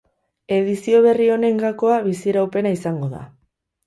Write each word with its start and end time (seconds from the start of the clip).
Edizio 0.59 1.01
berri 1.05 1.27
honen 1.33 1.59
gakoa 1.63 1.97
biziraupena 2.05 2.73
izango 2.77 3.11
da. 3.13 3.21